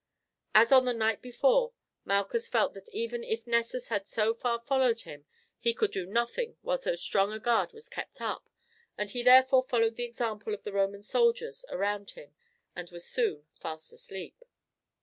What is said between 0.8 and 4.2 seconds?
the night before, Malchus felt that even if Nessus had